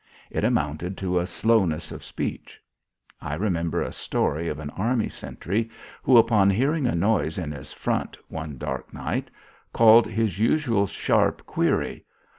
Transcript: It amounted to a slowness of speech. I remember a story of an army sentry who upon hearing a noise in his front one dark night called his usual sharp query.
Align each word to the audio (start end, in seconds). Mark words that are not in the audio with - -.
It 0.31 0.43
amounted 0.43 0.97
to 0.97 1.19
a 1.19 1.27
slowness 1.27 1.91
of 1.91 2.03
speech. 2.03 2.59
I 3.21 3.35
remember 3.35 3.83
a 3.83 3.91
story 3.91 4.47
of 4.47 4.57
an 4.57 4.71
army 4.71 5.09
sentry 5.09 5.69
who 6.01 6.17
upon 6.17 6.49
hearing 6.49 6.87
a 6.87 6.95
noise 6.95 7.37
in 7.37 7.51
his 7.51 7.71
front 7.71 8.17
one 8.27 8.57
dark 8.57 8.91
night 8.95 9.29
called 9.73 10.07
his 10.07 10.39
usual 10.39 10.87
sharp 10.87 11.45
query. 11.45 12.03